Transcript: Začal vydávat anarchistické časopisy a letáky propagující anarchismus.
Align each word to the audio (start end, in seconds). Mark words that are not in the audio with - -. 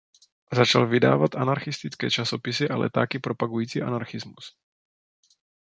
Začal 0.53 0.87
vydávat 0.87 1.35
anarchistické 1.37 2.09
časopisy 2.11 2.67
a 2.69 2.75
letáky 2.77 3.19
propagující 3.19 3.81
anarchismus. 3.81 4.57